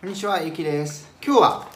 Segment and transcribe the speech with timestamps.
[0.00, 1.12] こんにちは、ゆきです。
[1.22, 1.68] 今日は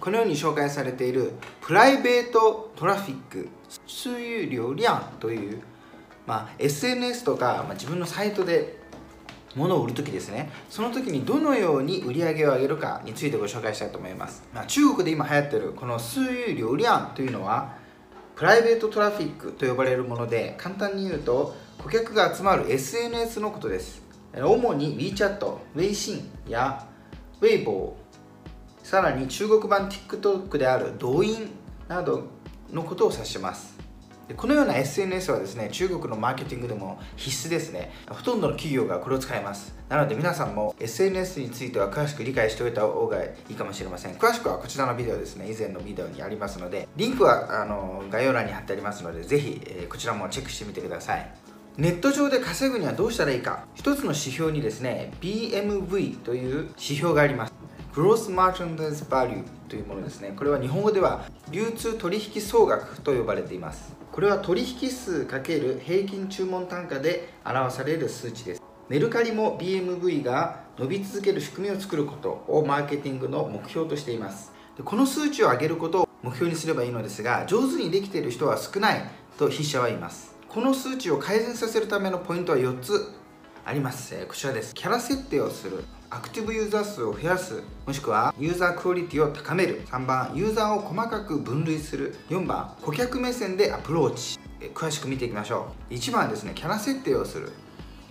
[0.00, 3.48] このように紹介されているプライベートトラフィック
[3.86, 5.62] 収容量という、
[6.26, 8.76] まあ、SNS とか、まあ、自分のサイトで
[9.54, 14.42] 物を売るときですね、その時にどのように売り上げを上げるかについてご紹介したいと思います。
[14.52, 17.76] まあ、中国で今流行っているこの収容量というのは、
[18.34, 24.02] プライベートトラフィックと呼ばれるもので、簡単に言うと、顧客が集まる SNS のことです。
[24.34, 25.38] 主に WeChat、
[27.40, 27.94] 微信や Weibo、
[28.82, 31.50] さらに中国版 TikTok である抖音
[31.88, 32.28] など
[32.72, 33.78] のことを指します。
[34.28, 37.90] でこのような SNS はですね、中国のマーケティングでも必須ですね。
[38.08, 39.74] ほとんどの企業がこれを使います。
[39.88, 44.14] なので皆さんも SNS については詳しく理解しておいた方がいいかもしれません。
[44.14, 51.49] 詳しくはこちらのビデオですね、以前のビデオにありますので、リンクはあの概要欄に貼ってありますので、ぜひ、えーこちらもチェックしてみてください。
[51.80, 53.64] ネット上で稼ぐにはどうしたらいいか。
[53.74, 57.54] 一つの指標にですね BMV という指標があります。
[57.94, 60.34] Gross Merchandise Value というものですね。
[60.36, 63.96] これは日本語では流通取引総額と呼ばれています。
[64.12, 68.62] これは取引数×平均注文単価で表される数値です。
[68.90, 74.52] メルカリも BMV が伸び続ける仕組みを作ることをマーケティングの目標としています。
[74.76, 80.39] でこの数値を上げることを目標にすればいいのですが上手にできている人は少ないと筆者は言います。
[80.52, 83.12] この数値を改善させるためのポイントは4つ。
[83.64, 84.74] あります、えーこちらです。
[84.74, 85.84] キャラ設定をする。
[86.10, 87.62] アクティブユーザー数を増やす。
[87.86, 89.82] もしくはユーザークオリティを高める。
[89.86, 92.16] 3番ユーザーを細かく分類する。
[92.30, 94.40] 4番顧客目線でアプローチ。
[94.60, 95.94] えー詳しく見ていきましょう。
[95.94, 97.52] 1番ですねキャラ設定をする。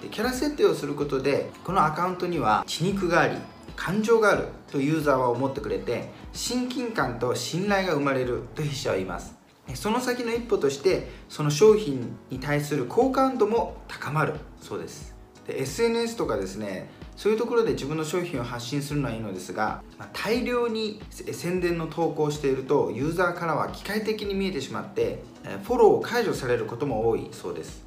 [0.02, 3.36] でキャラ設定をすることでこのアカウントには血肉があり
[3.76, 9.39] 感情があるとユーザーは思ってくれて親近感と信頼が生まれると筆者は言います。
[9.76, 14.36] その先の一歩としてその商品に対する好感度も高まる。
[14.62, 15.16] そうです。
[15.48, 25.22] で SNS とかですねそういうところで自分の商品を発信するのはいいのですが、ま大量に宣伝の投稿をしているとユーザーからは機械的に見えてしまって
[25.64, 27.28] フォローを解除されることも多い。
[27.32, 27.86] そうです。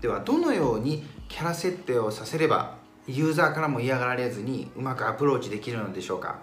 [0.00, 6.38] ではどのようにキャラ設定をさせればユーザーからも嫌がられずにうまくアプローチできるのでしょうか。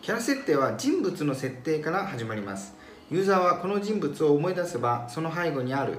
[0.00, 2.74] キャラ設定は人物の設定から始まります。
[3.10, 5.98] ユーザーはこの人物を思い出せばその背後にある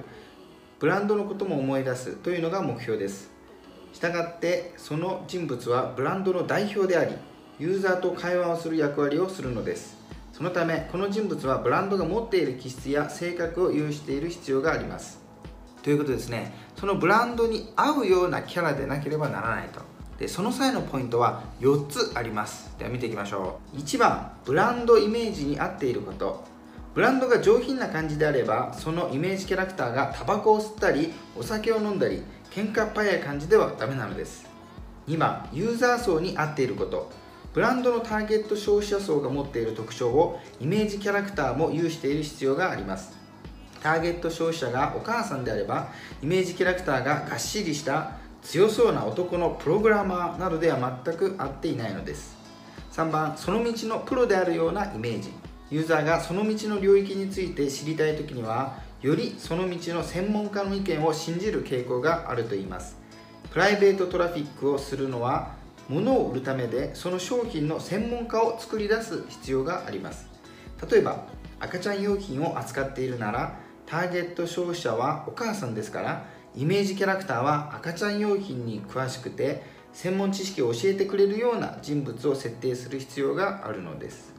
[0.78, 3.30] ブランドのことも思い出すというのが目標です。
[3.92, 7.14] したがってその人物はブランドの代表であり
[7.58, 9.98] ユーザーと会話をする役割をするのです。
[10.32, 15.20] そのためこの人物はブランドが持っている気質や性格を有している必要があります。
[15.82, 16.54] ということですね。
[16.76, 19.80] そのブランドに合うようなキャラでなければならないと。
[20.18, 22.74] でその際のポイントは4つあります。
[22.78, 23.76] では見ていきましょう。
[23.76, 26.51] 1番ブランドイメージに合っていること。
[26.94, 34.46] ブランドが上品な感じであればそのイメージキャラクターがタバコを吸ったりお酒を飲んだり喧嘩っ早い感じではダメなのです。
[35.08, 37.10] 2番ユーザー層に合っていること。
[37.54, 43.16] ブランドのターゲット消費者層が持っている特徴をイメージキャラクターも有している必要があります。
[43.82, 45.88] ターゲット消費者がお母さんであれば
[46.22, 52.36] イメージキャラクターががっしりした強そうな男のプログラマーなどでは全く合っていないのです。
[52.92, 55.32] 3番その道のプロであるようなイメージ。
[55.72, 62.98] ユーザーがその道の領域について知りたい時にはよりその道の専門家の意見を信じる傾向があると言います。
[63.50, 65.54] プライベートトラフィックをするのは
[65.88, 70.28] 物を売るためでその商品の専門家を作り出す必要があります。
[70.90, 71.24] 例えば
[71.58, 79.62] 赤ちゃん用品を扱っているならターゲット消費者はお母さんですからイメージキャラクターは赤ちゃん用品に詳しくて
[79.94, 84.34] 専門知識を教えてくれるような人物を設定する必要があるのです。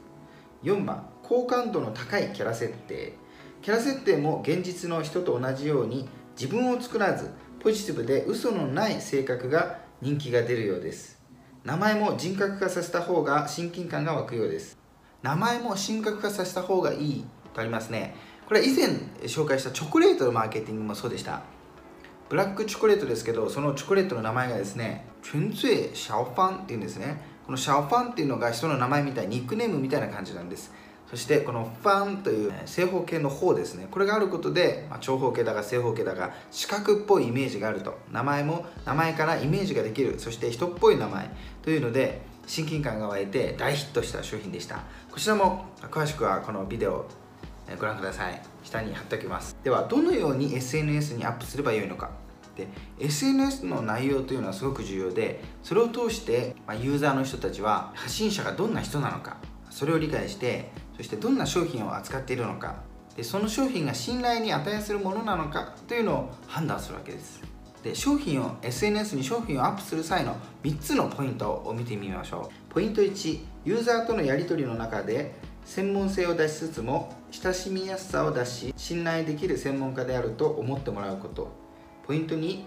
[0.62, 3.14] 4番好感度の高いキャラ設定。
[3.62, 6.06] キャラ設定も現実の人と同じように
[6.38, 7.30] 自分を作らず
[7.60, 11.18] ポジティブで嘘のない性格が人気が出るようです。
[11.64, 14.76] 名前も人格化させた方が親近感が湧くようです。
[15.22, 17.24] 名前も神格化させた方がいい
[17.54, 18.14] とありますね。
[18.46, 18.88] これ以前
[19.22, 21.40] 紹介したチョコレートのマーケティングもそうでした。
[22.28, 27.32] ブラックチョコレートですけどそのチョコレートの名前がですね純粹シャオファンっていうんですね。
[27.46, 30.70] このシャオファンっていうのが人の名前みたいニックネームみたいな感じなんです。
[31.14, 33.86] そしてこのファンという正方形の方ですね。
[33.88, 37.96] これがあることで、まあ、長方形だが正方形だが四角っぽいイメージがあると。
[38.10, 40.18] 名前も名前からイメージができる。
[40.18, 41.30] そして人っぽい名前
[41.62, 44.82] というので親近感が湧いて大ヒットした商品でした。
[45.12, 47.06] こちらも詳しくはこのビデオ
[47.68, 48.42] えご覧ください。
[48.64, 49.56] 下に貼っておきます。
[49.62, 52.10] ではどのように SNS にアップすればよいのか。
[52.56, 52.66] で
[52.98, 59.36] SNS の内容というのはすごく重要でそれを通して、ま、ユーザーの人たちは発信者がどんな人なのか。
[59.70, 62.76] それを理解してそしてどんな商品を扱っているのか。
[63.16, 67.40] でその商品が信頼に値するものなのかというのを判断するわけです。
[67.82, 72.72] で商品を SNS に商品をアップする際の3つのポイントを見てみましょう。
[72.72, 81.52] ポイント1ユーザーとのやり取りの中で専門性を出しつつも親しみやすさを出し信頼できる専門家であると思ってもらうこと。
[82.06, 82.62] ポイント2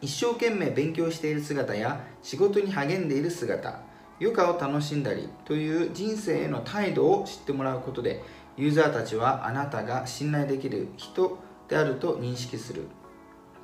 [0.00, 3.80] 一生懸命勉強している姿や仕事に励んでいる姿。
[4.20, 8.22] 余暇を楽しんだりという人生への態度を知ってもらうことで
[8.56, 11.38] ユーザーたちはあなたが信頼できる人
[11.68, 12.82] であると認識する。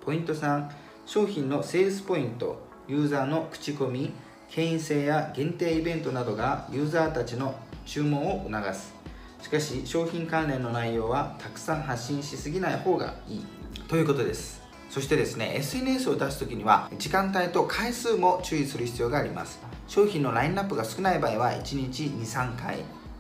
[0.04, 0.68] ポイント3
[1.06, 4.12] 商品のセールスポイントユーザーの口コミ
[4.48, 7.54] 権威性や限定イベントなどがユーザーたちの
[7.86, 8.94] 注文を促す。
[9.42, 13.46] しかし商品関連の内容はたくさん発信しすぎない方がいい。
[13.88, 14.59] ということです。
[14.90, 19.60] そしてですね SNS を出す時には時間帯と回数も注意する必要があります。
[19.86, 22.78] 商品のラインナップが少ない場合は1日23回。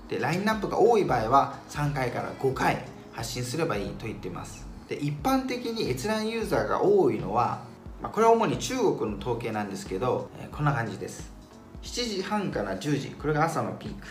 [0.08, 4.66] でラインナップが多い場合は3回から5回発信すればいいと言っています。
[4.88, 7.62] で一般的に閲覧ユーザーが多いのは、
[8.02, 11.30] まあ、これは主に中国の統計なんですけど、えー、こんな感じです。
[11.82, 14.06] 7時半から10時これが朝のピーク。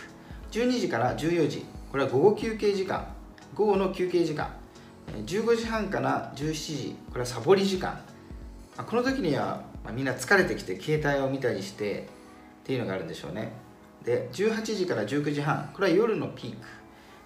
[0.51, 3.06] 12時から14時これは午後休憩時間。
[3.53, 4.58] 午後の休憩時間。
[5.25, 8.00] 15時半から17時これはサボり時間。
[8.77, 9.61] この時には、
[9.94, 12.07] みんな疲れてきて携帯を見たりして
[12.63, 13.51] っていうのがあるんでしょうね。
[14.03, 16.57] で18時から19時半これは夜のピーク。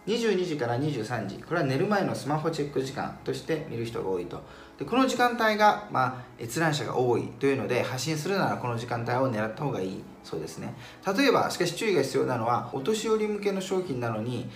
[0.08, 4.42] 22時から23時これは寝る前のスマホチェック時間として見る人が多いと。
[4.78, 10.74] でこの時間帯が、まあ、閲覧者が多いというので発信するならこの時間帯を狙った方がいいそうですね。
[11.18, 14.50] 例えばしかし注意が必要なのはお年寄り向けの商品なのに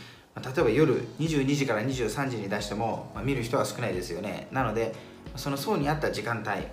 [0.43, 4.47] 例えば夜22時から23時に出しても、ま、見る人は少ないですよね。
[4.51, 4.93] なので
[5.35, 6.67] その層に合った時間帯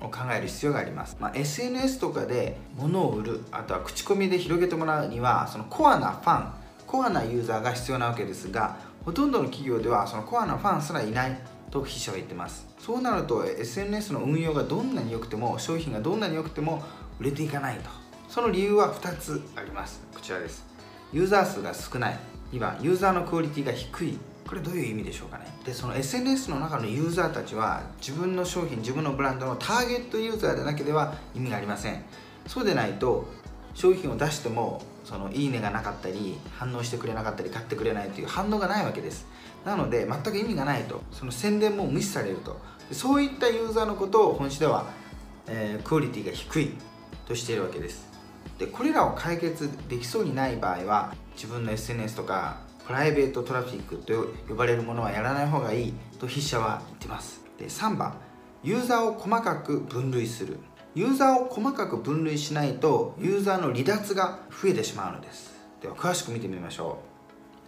[0.00, 6.52] を考える必要があります、まあ、SNS とかで物を売るあとは口コミで広げてもらうにはそのコアなファン
[6.86, 11.38] コアなユーザーが必要なわけですがほとんどの企業ではそのコアなファンすらいない
[11.70, 12.66] と筆者は言ってます。
[12.78, 16.82] そうなると SNS の運用がどんなに良くても商品がどんなに良くても
[17.20, 17.90] 売れていかないと。
[18.28, 20.02] その理由は2つあります。
[20.12, 20.64] こちらです。
[21.12, 22.18] ユーザー数が少ない。
[22.52, 24.18] 2番ユーザーのクオリティが低い。
[24.46, 25.44] これどういう意味でしょうかね。
[25.64, 32.02] でその SNS の中のユーザーたちは自分の商品自分のブランドのターゲットユーザーでなければ意味がありません。
[32.46, 33.28] そうでないと
[33.74, 39.26] 商品を出してもそのいいねがなかったり反応してくれなかったり買ってくれないという反応がないわけです。
[39.64, 41.00] なので全く意味がないと。
[41.12, 42.58] その宣伝も無視されると。
[42.90, 44.86] そういったユーザーのことを本誌では、
[45.46, 46.74] えー、クオリティが低い
[47.28, 48.09] としているわけです。
[48.60, 57.40] でこれらを解決できそうにない場合は自分の SNS とかプライベートトラフィックと呼ばれるものはやらない方がいいと筆者は言ってます。
[57.58, 58.14] で3番
[58.62, 60.58] ユーザーを細かく分類する。
[60.94, 65.54] ユーザーを細かく分類しないとユーザーの離脱が増えてしまうのです。
[65.80, 66.98] では詳しく見てみましょ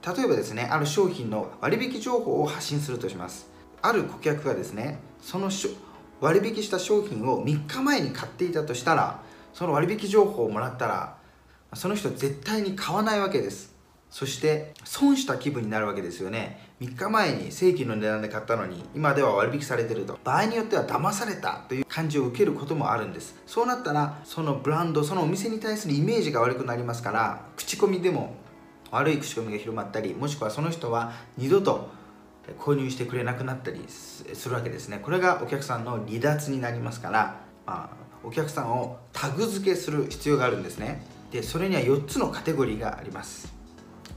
[0.05, 0.17] う。
[0.17, 3.49] 例えばですねある商品の割引情報を発信するとします。
[3.81, 5.49] ある顧客がですねその
[6.21, 9.23] 割引した商品を3日前に買っていたとしたら
[9.53, 11.17] その割引情報をもらったら
[11.75, 13.73] その人絶対に買わないわけです。
[14.11, 16.71] そして損した気分になるわけですよね。
[16.83, 20.19] 3日前に正規の値段で買ったのに今では割引されてると。
[20.23, 23.35] 場合によっては騙されたという感じを受けることもあるんです。
[23.47, 28.35] そうなったらそのブランドそのお店に対するイメージが悪くなりますから口コミでも
[28.91, 31.89] 悪い口コミが広まったりもしくはその人は二度と
[32.59, 35.01] 購入してくれなくなったりするわけですね。
[35.03, 41.03] これがお客さんの離脱になりますから、まあ、お客さんをタグ付けする必要があるんですね。
[41.31, 43.53] でそれには4つのカテゴリーがあります。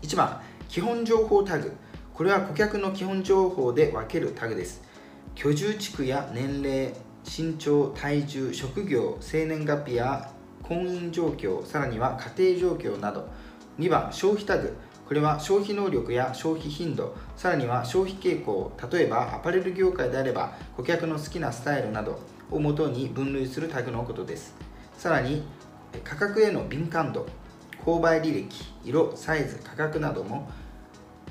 [0.02, 1.72] 1番基本情報タグ。
[2.14, 4.82] これは顧客の基本情報で分けるタグです。
[5.34, 6.94] 居住地区や年齢
[7.26, 10.32] 身長体重職業生年月日や
[10.64, 13.28] 婚姻状況さらには家庭状況など。
[13.80, 14.78] 2番消費タグ。
[15.08, 17.16] これは消費能力や消費頻度。
[17.36, 18.72] さらには消費傾向。
[18.92, 22.20] 例えばアパレル業界であれば顧客の好きなスタイルなど。
[22.52, 24.56] をもとに分類するタグのことです。
[24.98, 25.44] さらに
[26.04, 27.26] 価格への敏感度
[27.86, 30.50] 購買履歴色サイズ価格なども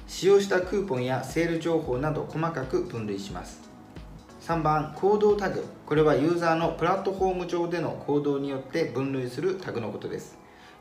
[0.06, 3.62] 使用したクーポンやセール情報など細かく分類します。
[4.42, 5.64] 3番行動タグ。
[5.86, 10.36] これはユーザーのプラットフォーム上での行動によって分類するタグのことです。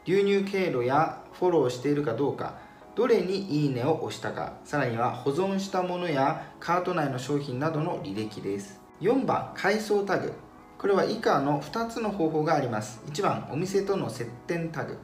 [0.05, 2.55] 流入経路やフォローしているかどうか
[2.95, 4.53] どれにいいねを押したか。
[4.65, 8.81] さらには保存したものやカート内の商品などの履歴です。
[9.03, 10.31] 4番階層タグ。
[10.77, 13.01] これは以下の2つの方法があります。
[13.11, 14.97] 1番お店との接点タグ。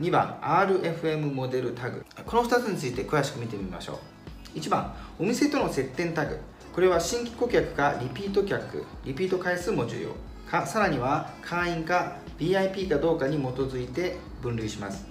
[0.00, 2.04] 2番 RFM モデルタグ。
[2.26, 4.00] この2つについて詳しく見てみましょ
[4.54, 4.58] う。
[4.58, 6.38] 1番お店との接点タグ。
[6.74, 8.84] これは新規顧客かリピート客。
[9.06, 10.10] リピート回数も重要。
[10.50, 15.06] かさらには会員か VIP かどうかに基づいて分類します。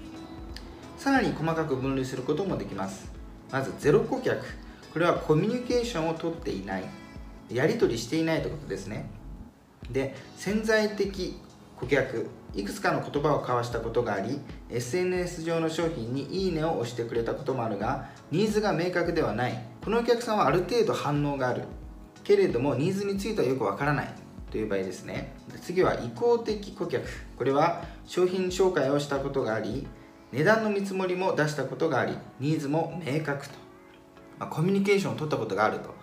[0.99, 3.11] さらに細かく分類することもできます。
[3.51, 4.45] まずゼロ顧客。
[4.93, 6.83] これはコミュニケーションをとっていない。
[7.49, 9.09] やり取りしていないということですね。
[9.91, 11.39] で潜在的
[11.79, 14.39] 顧客いくつかの言葉を交わしたことがあり
[14.69, 19.63] SNS 上の商品にいいねを押してくれたこともあるがニーズが明確ではない。
[19.83, 21.63] このお客さんはある程度反応がある。
[22.23, 24.13] けれどもニーズについてはよくわからない。
[24.51, 25.33] という場合ですね。
[25.61, 27.05] 次は移行的顧客。
[27.37, 29.87] これは商品紹介をしたことがあり
[30.31, 33.55] 値段の見積もりも出したことがありニーズも明確と、
[34.39, 35.93] まあ、コミュニケーションを取ったことがあると。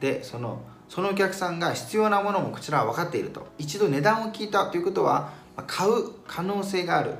[0.00, 0.60] でその
[0.92, 3.46] そのお客さんが必要なものもこちらは分かっていると。
[3.56, 5.32] 一度値段を聞いたということは
[5.66, 7.14] 買う可能性がある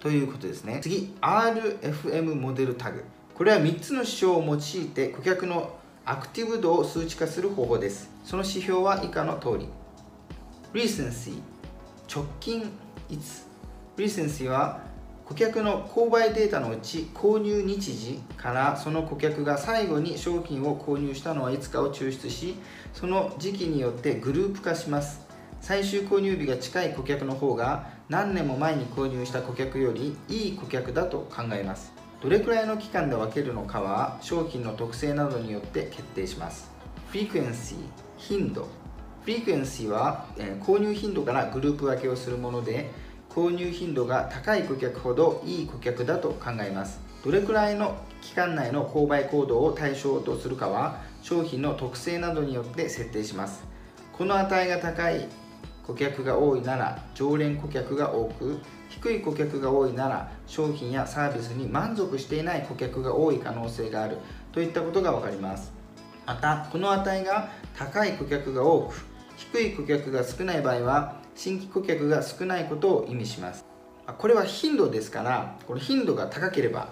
[0.00, 0.80] ということですね。
[0.82, 3.04] 次 RFM モデルタグ。
[3.34, 8.08] これは3つの指標を用いて顧客のアクティブ度を数値化する方法です。
[8.24, 9.68] その指標は以下の通り。
[10.72, 11.42] Recency
[12.10, 12.72] 直近
[13.10, 13.46] いつ。
[13.98, 14.80] Recency は
[15.28, 22.54] 顧客の購買データのうち購入日時からその顧客が最後に商品を購入したのはいつかを抽出し
[22.94, 25.28] その時期によってグループ化します。
[25.60, 31.92] 最終購入日が近い顧客の方が何年も前に購入した顧客よりいい顧客だと考えます。
[32.22, 36.70] どれくらいの期間で分けるのかは商品の特性などによって決定します。
[37.08, 37.78] フリクエンシー
[38.16, 38.66] 頻度。
[39.24, 42.90] フリクエンシーは、え、購入頻度からグループ分けをするもので
[43.30, 47.00] 購入頻度が高い顧客ほどいい顧客だと考えます。
[47.24, 53.64] どれくらいの期間内の購買行動を対象とするかは商品の特性などによって設定します。
[54.12, 55.28] この値が高い
[55.86, 64.18] 顧客が多いなら常連顧客が多く低い顧客が多いなら商品やサービスに満足していない顧客が多い可能性がある
[64.52, 65.72] といったことが分かります。
[66.26, 68.94] またこの値が高い顧客が多く
[69.36, 73.64] 低い顧客が少ない場合は新規顧客が少ないことを意味します。
[74.18, 76.88] これは頻度ですからこの頻度が高ければ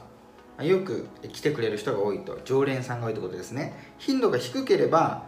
[0.62, 2.38] よく来てくれる人が多いと。
[2.44, 3.74] 常連さんが多いということですね。
[3.98, 5.26] 頻度が低ければ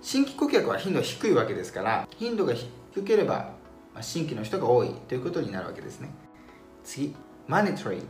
[0.00, 3.50] 新規顧客は頻度が低いわけですから頻度が低ければ
[4.00, 6.08] 新規の人が多いということになるわけですね。
[6.82, 7.14] 次
[7.46, 8.00] マネトリー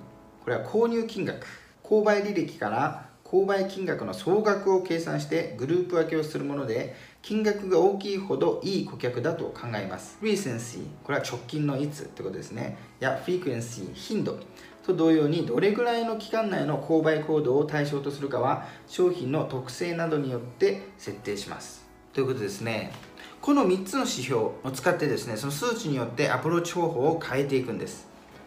[0.45, 1.45] これは購入金額。
[1.83, 6.95] 購買履歴から購買金額の総額を計算してグループ分けをするもので
[7.27, 10.17] 金額が大きいほどいい顧客だと考えます。
[10.23, 12.79] Recency これは直近のいつってことですね。
[13.01, 14.39] や Frequency 頻度。
[14.87, 21.85] と同様にどれぐらいの期間内の購買行動を対象とするかは商品の特性などによって設定します。
[22.13, 22.93] ということですね。
[23.41, 28.07] この3つの指標を使ってですねその数値によってアプローチ方法を変えていくんです。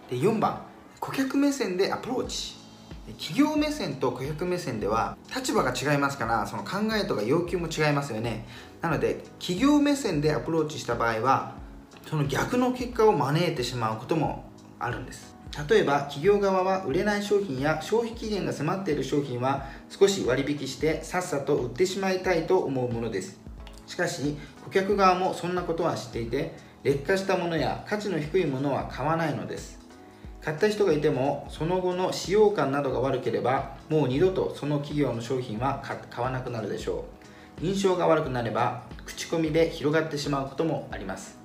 [0.09, 0.62] で4番。
[1.01, 2.58] 顧客目線でアプローチ。
[3.17, 8.45] 企業目線と顧客目線では立場が違いますからその考えとか要求も違いますよね。
[8.81, 11.55] なので企業目線でアプローチした場合は
[12.09, 14.45] その逆の結果を招いてしまうことも
[14.79, 15.35] あるんです。
[15.67, 23.39] 例えば企業側は売れない商品や消費期限が迫っている商品は少し割引してさっさと売ってしまいたいと思うものです。
[23.87, 29.78] しかし顧客側もそんなことは知っていて劣化したものや価値の低いものは買わないのです。
[30.41, 37.05] 買った人がいてもその後の使用感などが悪ければもう二度とその企業の商品は買わなくなるでしょ
[37.62, 37.65] う。
[37.65, 41.38] 印象が悪くなれば口コミで広がってしまうこともあります。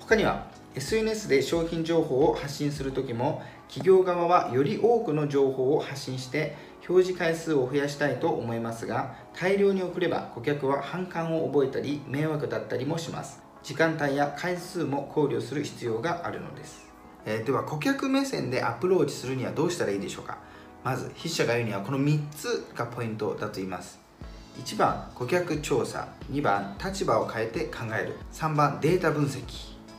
[0.00, 6.54] 他には SNS で商品情報を発信する時も企業側はより多くの情報を発信して
[6.86, 13.42] 表示回数を増やしたいと思いますが大量に送れば顧客は反感を覚えたり迷惑だったりもします。
[13.62, 16.85] 時間帯や回数も考慮する必要があるのです。
[17.26, 20.38] えー、では顧客目線でアプローチするにはどうしたらいいでしょうか？
[20.84, 23.98] まず筆者が言うにはこの3つがポイントだと言います。
[24.62, 26.08] 1番顧客調査。
[26.30, 28.14] 2番立場を変えて考える。
[28.32, 29.42] 3番データ分析。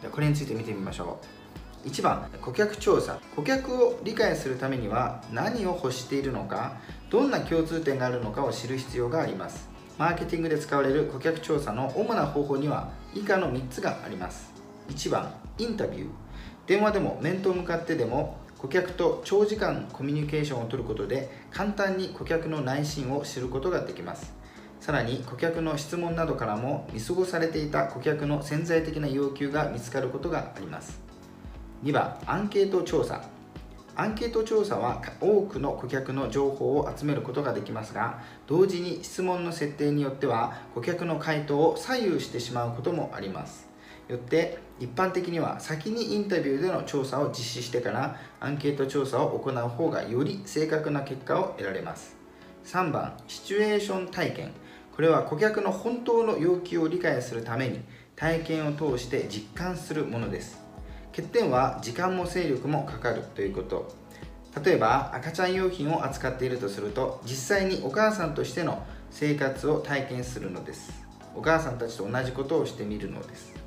[0.10, 1.20] これについて見てみましょ
[1.86, 1.90] う。
[1.90, 3.20] 1番顧客調査。
[3.36, 6.78] 顧客を理解するためには何を欲しているのか
[7.10, 9.70] どんな共通点があるのかを知る必要があります。
[9.98, 14.54] マーケティングで使われる顧客調査の主な方法には以下の3つがあります。
[14.90, 16.27] 1番インタビュー。
[16.68, 24.34] 電話でも面と向かってでも顧客と長時間コミュニケーションを取ることで簡単に顧客の内心を知ることができます。
[24.82, 31.00] さらに顧客の質問などからも見過ごされていた顧客の潜在的な要求が見つかることがあります。
[31.84, 33.24] 2番アンケート調査。
[33.96, 43.67] アンケート調査は多くの顧客の情報を集めることができますが同時に質問の設定によっては顧客の回答を左右してしまうこともあります。
[44.08, 52.16] よって一般的には先にインタビューでの調査を実施してからアンケート調査を行う方がより正確な結果を得られます。
[52.66, 54.52] 3番シチュエーション体験。
[54.96, 57.82] これは顧客の本当の要求を理解するために
[58.16, 60.60] 体験を通して実感するものです。
[61.16, 63.94] 欠点は時間も精力もかかるということ。
[64.64, 71.06] 例えば赤ちゃん用品を扱っているとすると実際にお母さんとしての生活を体験するのです。
[71.36, 73.67] お母さんたちと同じことをしてみるのです。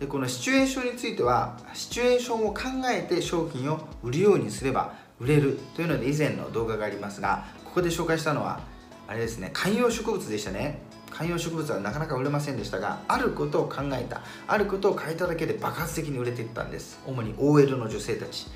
[0.00, 2.60] でこのシチュエーションについてはシチュエーションを考
[2.90, 8.60] えて商品を売るようにすれば売れるというので以前の動画がありますがここで紹介したのは
[9.08, 10.80] あれですね観葉植物でしたね。
[11.10, 14.20] 観葉植物はなかなか売れませんでしたがあることを考えた。
[14.46, 17.00] あることを変えただけで爆発的に売れていったんです。
[17.06, 18.48] 主に OL の女性たち。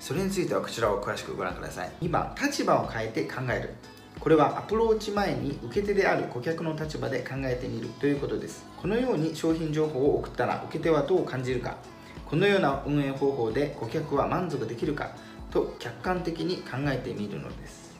[0.00, 1.92] それについてはこちらを詳しくご覧ください。
[2.00, 3.74] 2番立場を変えて考える。
[4.20, 8.66] これはアプローチ前に受け手である顧客の立場で考えてみるということです。
[8.76, 11.76] このように商品情報を送ったら受け手はどう感じるか。
[12.26, 15.12] このような運営方法で顧客は満足できるか。
[15.50, 17.96] と客観的に考えてみるのです。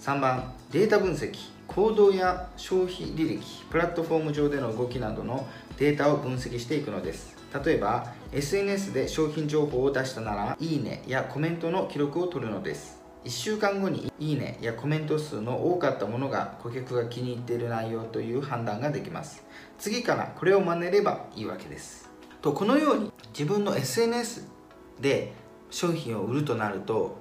[0.00, 1.32] 3番データ分析。
[1.66, 3.64] 行動や消費履歴。
[3.70, 5.48] プラットフォーム上での動きなどの
[5.78, 7.34] データを分析していくのです。
[7.64, 13.01] 例えば SNS で商品情報を出したならいいねやコメントの記録を取るのです。
[13.24, 19.44] 1週間後にいいねやコメント数の多かったものが顧客が気に入っている内容という判断ができます。
[19.78, 22.10] 次からこれを真似ればいいわけです。
[22.40, 24.48] とこのように自分の SNS
[25.00, 25.32] で
[25.70, 27.16] 商品を売るとなると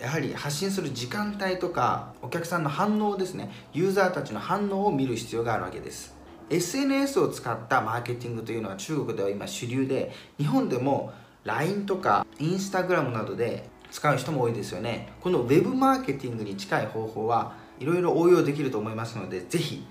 [0.00, 6.16] やはり発信する時間帯とかお客さんの反応ですねユーザーたちの反応を見る必要があるわけです。
[6.48, 11.12] SNS を使ったマーケティングというのは中国では今主流で日本でも
[11.44, 15.12] LINE とか Instagram などで使う人も多いですよね。
[15.20, 19.84] この Web マーケティングに近い方法はいろいろ応用できると思いますのでぜひ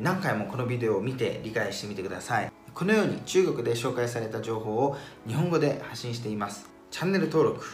[0.00, 2.52] 何回もこのビデオを見て理解してみてください。
[2.74, 6.68] このように中国で紹介された情報を日本語で発信しています。
[6.90, 7.64] チャンネル登録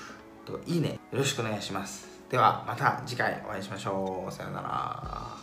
[0.45, 2.09] といいねよろしくお願いします。
[2.31, 4.33] ではまた次回お会いしましょう。
[4.33, 5.37] さようなら。